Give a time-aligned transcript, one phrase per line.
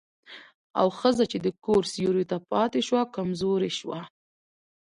[0.79, 3.99] او ښځه چې د کور سيوري ته پاتې شوه، کمزورې شوه.